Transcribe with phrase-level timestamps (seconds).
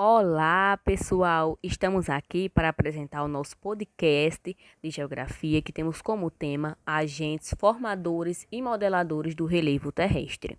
[0.00, 1.58] Olá, pessoal!
[1.60, 8.46] Estamos aqui para apresentar o nosso podcast de geografia que temos como tema agentes formadores
[8.52, 10.56] e modeladores do relevo terrestre.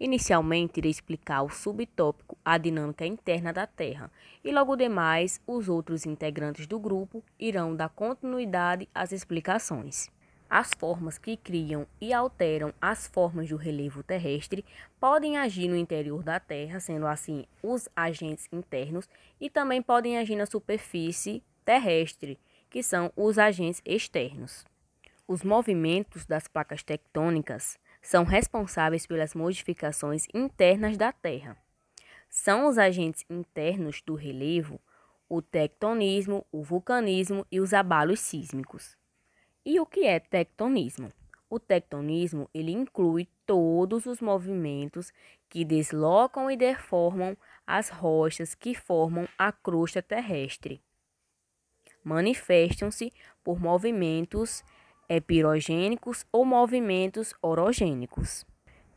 [0.00, 4.10] Inicialmente, irei explicar o subtópico a dinâmica interna da Terra
[4.42, 10.10] e logo demais os outros integrantes do grupo irão dar continuidade às explicações.
[10.50, 14.64] As formas que criam e alteram as formas do relevo terrestre
[14.98, 19.08] podem agir no interior da Terra, sendo assim os agentes internos,
[19.40, 22.36] e também podem agir na superfície terrestre,
[22.68, 24.64] que são os agentes externos.
[25.28, 31.56] Os movimentos das placas tectônicas são responsáveis pelas modificações internas da Terra.
[32.28, 34.80] São os agentes internos do relevo
[35.28, 38.99] o tectonismo, o vulcanismo e os abalos sísmicos.
[39.64, 41.12] E o que é tectonismo?
[41.50, 45.12] O tectonismo ele inclui todos os movimentos
[45.50, 50.80] que deslocam e deformam as rochas que formam a crosta terrestre.
[52.02, 53.12] Manifestam-se
[53.44, 54.64] por movimentos
[55.08, 58.46] epirogênicos ou movimentos orogênicos.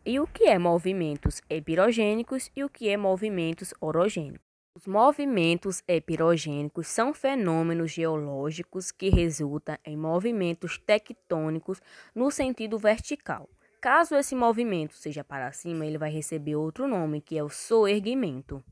[0.06, 4.53] E o que é movimentos epirogênicos e o que é movimentos orogênicos?
[4.76, 11.80] Os movimentos epirogênicos são fenômenos geológicos que resultam em movimentos tectônicos
[12.14, 13.48] no sentido vertical.
[13.80, 18.64] Caso esse movimento seja para cima, ele vai receber outro nome, que é o soerguimento.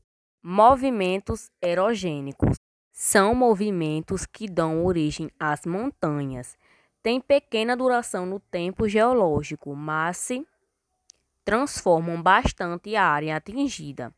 [0.42, 2.56] Movimentos erogênicos
[2.90, 6.58] são movimentos que dão origem às montanhas.
[7.00, 10.44] Tem pequena duração no tempo geológico, mas se
[11.44, 14.12] transformam bastante a área atingida.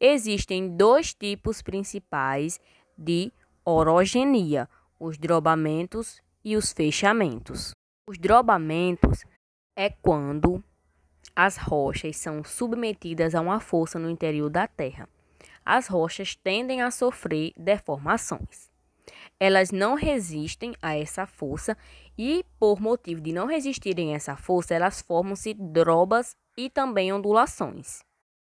[0.00, 2.60] Existem dois tipos principais
[2.98, 3.32] de
[3.64, 4.68] orogenia:
[5.00, 7.72] os drobamentos e os fechamentos.
[8.08, 9.24] Os drobamentos
[9.74, 10.62] é quando
[11.34, 15.08] as rochas são submetidas a uma força no interior da Terra.
[15.64, 18.70] As rochas tendem a sofrer deformações.
[19.40, 21.76] Elas não resistem a essa força
[22.16, 28.05] e, por motivo de não resistirem a essa força, elas formam-se drobas e também ondulações.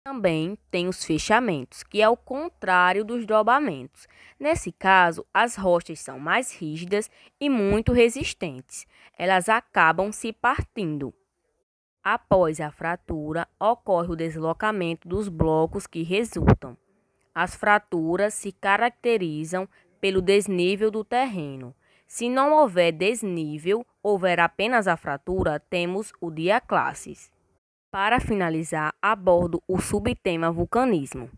[0.07, 4.07] Também tem os fechamentos, que é o contrário dos dobramentos.
[4.39, 8.87] Nesse caso, as rochas são mais rígidas e muito resistentes.
[9.19, 11.13] Elas acabam se partindo.
[12.05, 16.77] Após a fratura, ocorre o deslocamento dos blocos que resultam.
[17.35, 19.69] As fraturas se caracterizam
[20.01, 21.75] pelo desnível do terreno.
[22.07, 27.29] Se não houver desnível, houver apenas a fratura, temos o diaclasses.
[27.99, 31.31] Para finalizar, abordo o subtema vulcanismo.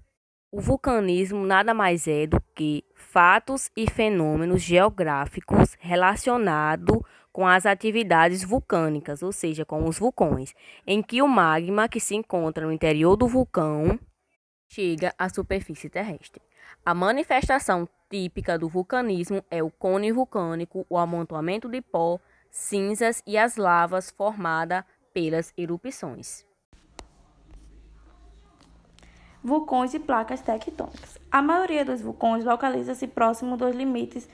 [0.51, 6.99] O vulcanismo nada mais é do que fatos e fenômenos geográficos relacionados
[7.31, 10.53] com as atividades vulcânicas, ou seja, com os vulcões,
[10.85, 13.97] em que o magma que se encontra no interior do vulcão
[14.69, 16.43] chega à superfície terrestre.
[16.85, 22.19] A manifestação típica do vulcanismo é o cone vulcânico, o amontoamento de pó,
[22.51, 26.48] cinzas e as lavas formada pelas erupções
[29.49, 31.19] vulcões e placas tectônicas.
[31.33, 34.29] A maioria dos vulcões localiza-se próximo dos limites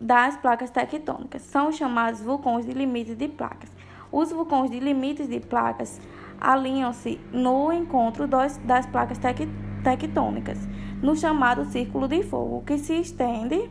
[0.00, 1.42] das placas tectônicas.
[1.42, 3.70] São chamados vulcões de limites de placas.
[4.12, 6.00] Os vulcões de limites de placas
[6.40, 9.48] alinham-se no encontro dos, das placas tec,
[9.82, 10.58] tectônicas,
[11.02, 13.68] no chamado Círculo de Fogo, que se estende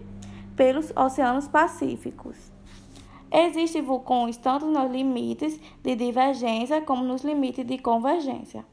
[0.55, 2.51] pelos oceanos pacíficos.
[3.31, 8.65] Existem vulcões tanto nos limites de divergência como nos limites de convergência.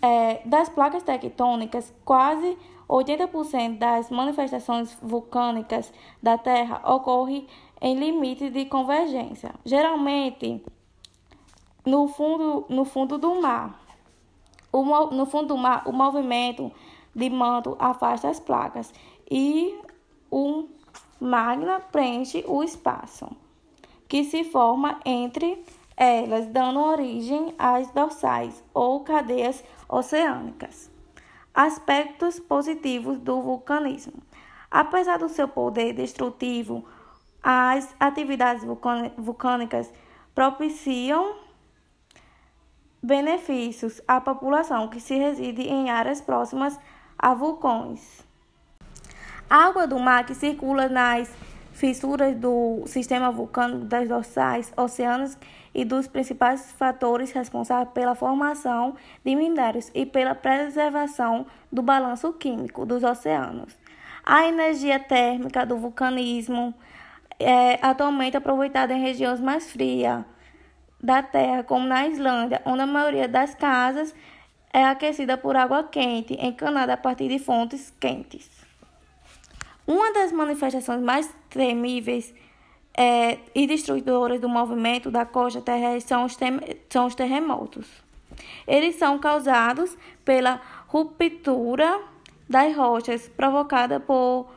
[0.00, 2.56] É, das placas tectônicas, quase
[2.88, 5.92] 80% das manifestações vulcânicas
[6.22, 7.46] da Terra ocorre
[7.80, 10.62] em limite de convergência, geralmente
[11.84, 13.80] no fundo, no fundo do mar.
[14.72, 16.70] O, no fundo do mar, o movimento
[17.14, 18.92] de manto afasta as placas
[19.30, 19.78] e
[20.30, 20.68] o
[21.18, 23.26] magma preenche o espaço
[24.08, 25.64] que se forma entre
[25.96, 30.90] elas, dando origem às dorsais ou cadeias oceânicas.
[31.54, 34.22] Aspectos positivos do vulcanismo.
[34.70, 36.84] Apesar do seu poder destrutivo,
[37.42, 38.64] as atividades
[39.16, 39.92] vulcânicas
[40.34, 41.36] propiciam
[43.02, 46.78] benefícios à população que se reside em áreas próximas
[47.18, 48.26] a vulcões.
[49.48, 51.32] A água do mar que circula nas
[51.76, 55.38] fissuras do sistema vulcânico das dorsais oceânicas
[55.74, 62.86] e dos principais fatores responsáveis pela formação de minérios e pela preservação do balanço químico
[62.86, 63.76] dos oceanos.
[64.24, 66.74] A energia térmica do vulcanismo
[67.38, 70.24] é atualmente aproveitada em regiões mais frias
[70.98, 74.14] da Terra, como na Islândia, onde a maioria das casas
[74.72, 78.65] é aquecida por água quente, encanada a partir de fontes quentes.
[79.86, 82.34] Uma das manifestações mais temíveis
[82.96, 86.36] é, e destruidoras do movimento da costa terrestre são os,
[86.88, 87.86] são os terremotos.
[88.66, 92.00] Eles são causados pela ruptura
[92.48, 94.48] das rochas provocada por,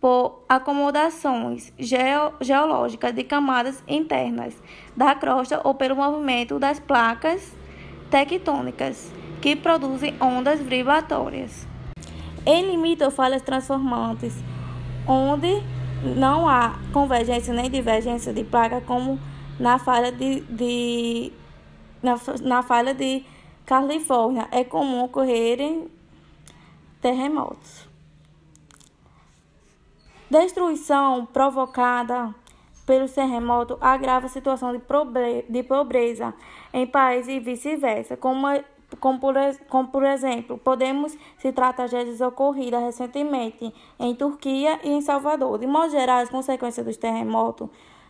[0.00, 4.54] por acomodações geo, geológicas de camadas internas
[4.96, 7.52] da crosta ou pelo movimento das placas
[8.10, 11.66] tectônicas que produzem ondas vibratórias.
[12.46, 14.34] Limite ou falhas transformantes,
[15.08, 15.62] onde
[16.16, 19.18] não há convergência nem divergência de placa, como
[19.58, 21.32] na falha de, de
[22.02, 23.24] na, na falha de
[23.66, 25.90] Califórnia, é comum ocorrerem
[27.00, 27.88] terremotos.
[30.30, 32.34] Destruição provocada
[32.86, 36.34] pelo terremoto agrava a situação de, pobreza
[36.72, 38.46] em países e vice-versa, como
[38.96, 39.34] como por,
[39.68, 45.58] como por exemplo, podemos citar tragédias ocorridas recentemente em Turquia e em Salvador.
[45.58, 47.68] De modo geral, as consequências dos terremotos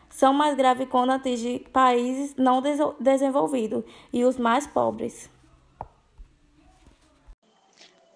[0.08, 2.62] são mais graves quando atingem países não
[2.98, 5.30] desenvolvidos e os mais pobres.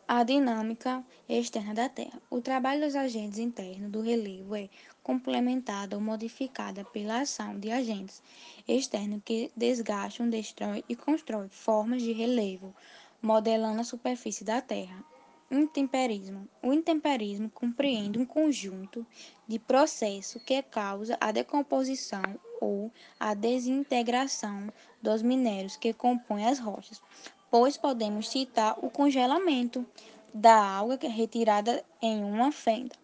[0.07, 2.21] A dinâmica externa da Terra.
[2.29, 4.69] O trabalho dos agentes internos do relevo é
[5.03, 8.23] complementada ou modificada pela ação de agentes
[8.67, 12.75] externos que desgastam, destroem e constroem formas de relevo,
[13.21, 15.05] modelando a superfície da Terra.
[15.51, 16.49] Intemperismo.
[16.63, 19.07] O intemperismo compreende um conjunto
[19.47, 22.23] de processos que causa a decomposição
[22.61, 22.91] ou
[23.21, 24.73] a desintegração
[25.03, 27.03] dos minérios que compõem as rochas,
[27.51, 29.85] pois podemos citar o congelamento
[30.33, 33.02] da água retirada em uma fenda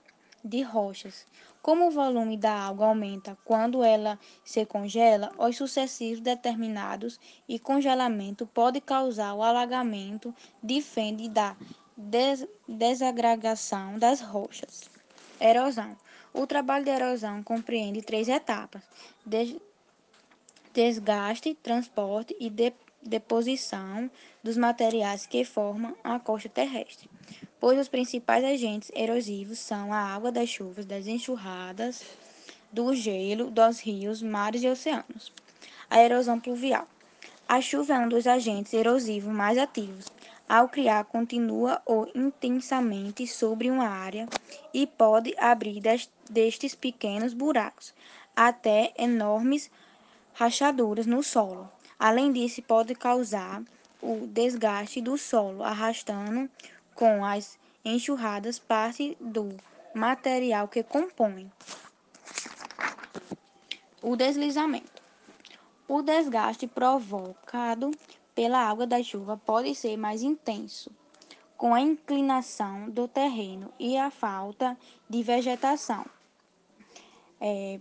[0.49, 1.27] de rochas.
[1.61, 8.47] Como o volume da água aumenta quando ela se congela, os sucessivos determinados e congelamento
[8.47, 11.57] pode causar o alagamento de fenda da
[11.97, 14.89] des desagregação das rochas.
[15.41, 15.97] Erosão.
[16.33, 18.83] O trabalho de erosão compreende três etapas:
[19.27, 19.57] des
[20.73, 22.73] desgaste, transporte e de
[23.03, 24.11] deposição
[24.43, 27.09] dos materiais que formam a costa terrestre
[27.61, 32.03] pois os principais agentes erosivos são a água das chuvas, das enxurradas,
[32.73, 35.33] do gelo, dos rios, mares e oceanos.
[35.91, 36.87] A erosão pluvial.
[37.49, 40.07] A chuva é um dos agentes erosivos mais ativos.
[40.49, 44.29] Ao criar, continua ou intensamente sobre uma área
[44.73, 45.83] e pode abrir
[46.29, 47.95] destes pequenos buracos
[48.35, 49.71] até enormes
[50.33, 51.71] rachaduras no solo.
[51.99, 53.63] Além disso, pode causar
[54.01, 56.49] o desgaste do solo, arrastando
[56.99, 59.57] com as enxurradas parte do
[59.95, 61.49] material que compõe
[64.03, 65.01] o deslizamento.
[65.87, 67.93] O desgaste provocado
[68.35, 70.91] pela água da chuva pode ser mais intenso,
[71.57, 74.77] com a inclinação do terreno e a falta
[75.09, 76.05] de vegetação.
[77.41, 77.79] É,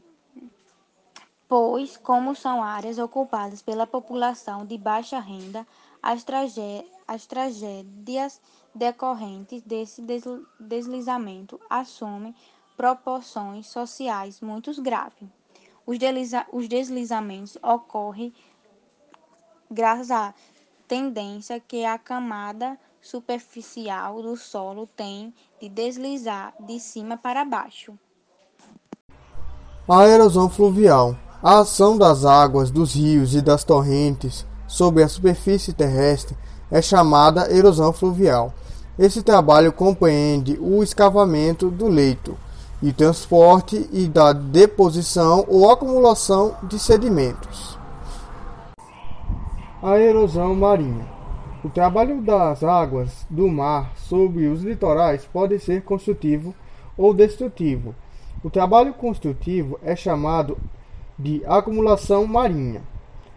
[1.47, 5.65] pois, como são áreas ocupadas pela população de baixa renda,
[6.03, 8.39] as, tragé as tragédias
[8.77, 10.01] decorrentes desse
[10.59, 12.33] deslizamento assumem
[12.75, 15.27] proporções sociais muito graves.
[15.85, 15.97] Os,
[16.51, 18.33] os deslizamentos ocorrem
[19.69, 20.33] graças à
[20.88, 27.98] tendência que a camada superficial do solo tem de deslizar de cima para baixo.
[29.88, 31.15] A erosão fluvial.
[31.41, 36.36] A ação das águas dos rios e das torrentes sobre a superfície terrestre
[36.69, 38.53] é chamada erosão fluvial.
[39.00, 42.36] Esse trabalho compreende o escavamento do leito
[42.82, 47.77] e transporte e da deposição ou acumulação de sedimentos.
[49.84, 51.06] A erosão marinha.
[51.63, 56.56] O trabalho das águas do mar sobre os litorais pode ser construtivo
[56.98, 57.94] ou destrutivo.
[58.44, 60.58] O trabalho construtivo é chamado
[61.20, 62.82] de acumulação marinha.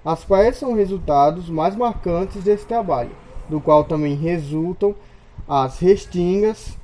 [0.03, 3.11] As praias são resultados mais marcantes desse trabalho,
[3.47, 4.95] do qual também resultam
[5.53, 6.79] as restingas,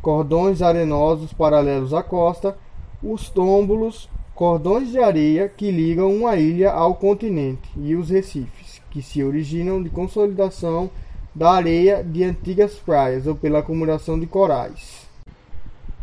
[0.00, 2.56] cordões arenosos paralelos à costa,
[3.02, 9.02] os tômbulos, cordões de areia que ligam uma ilha ao continente e os recifes, que
[9.02, 10.88] se originam de consolidação
[11.34, 15.06] da areia de antigas praias ou pela acumulação de corais.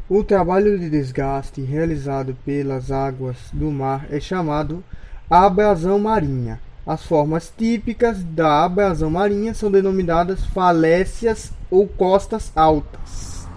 [0.08, 4.84] O trabalho de desgaste realizado pelas águas do mar é chamado
[5.28, 6.62] abrasão marinha.
[6.86, 13.48] As formas típicas da abrasão marinha são denominadas falécias ou costas altas.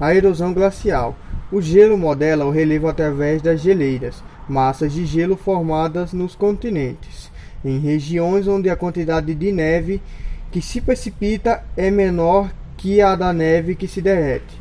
[0.00, 1.16] A erosão glacial.
[1.52, 7.30] O gelo modela o relevo através das geleiras, massas de gelo formadas nos continentes,
[7.64, 10.02] em regiões onde a quantidade de neve
[10.50, 14.60] que se precipita é menor que a da neve que se derrete.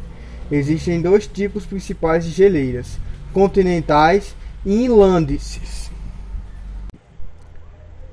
[0.51, 2.99] Existem dois tipos principais de geleiras:
[3.33, 4.35] continentais
[4.65, 5.88] e inlândices.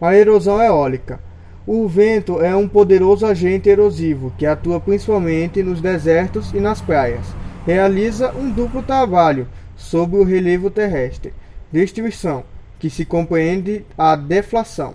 [0.00, 1.20] A erosão eólica.
[1.66, 7.26] O vento é um poderoso agente erosivo que atua principalmente nos desertos e nas praias.
[7.66, 11.32] Realiza um duplo trabalho sobre o relevo terrestre:
[11.72, 12.44] destruição,
[12.78, 14.94] que se compreende a deflação.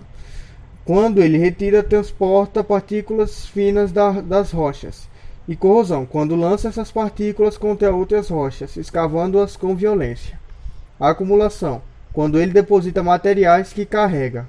[0.84, 5.08] Quando ele retira, transporta partículas finas da, das rochas,
[5.46, 10.38] e corrosão, quando lança essas partículas contra outras rochas, escavando-as com violência.
[10.98, 11.82] Acumulação,
[12.12, 14.48] quando ele deposita materiais que carrega.